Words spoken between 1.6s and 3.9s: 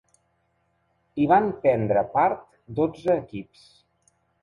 prendre part dotze equips.